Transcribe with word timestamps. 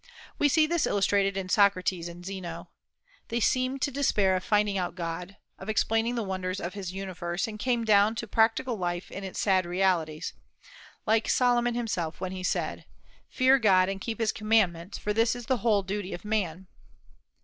We 0.39 0.49
see 0.49 0.65
this 0.65 0.87
illustrated 0.87 1.37
in 1.37 1.47
Socrates 1.47 2.09
and 2.09 2.25
Zeno. 2.25 2.69
They 3.27 3.39
seemed 3.39 3.83
to 3.83 3.91
despair 3.91 4.35
of 4.35 4.43
finding 4.43 4.75
out 4.75 4.95
God, 4.95 5.37
of 5.59 5.69
explaining 5.69 6.15
the 6.15 6.23
wonders 6.23 6.59
of 6.59 6.73
his 6.73 6.91
universe, 6.91 7.47
and 7.47 7.59
came 7.59 7.85
down 7.85 8.15
to 8.15 8.25
practical 8.25 8.77
life 8.77 9.11
in 9.11 9.23
its 9.23 9.39
sad 9.39 9.63
realities, 9.63 10.33
like 11.05 11.29
Solomon 11.29 11.75
himself 11.75 12.19
when 12.19 12.31
he 12.31 12.41
said, 12.41 12.85
"Fear 13.29 13.59
God 13.59 13.89
and 13.89 14.01
keep 14.01 14.19
his 14.19 14.31
commandments, 14.31 14.97
for 14.97 15.13
this 15.13 15.35
is 15.35 15.45
the 15.45 15.57
whole 15.57 15.83
duty 15.83 16.15
of 16.15 16.25
man." 16.25 16.65